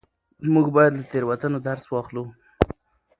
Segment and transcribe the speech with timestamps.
[0.53, 2.23] موږ باید له تېروتنو درس واخلو.